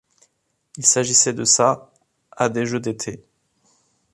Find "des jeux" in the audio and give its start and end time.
2.49-2.79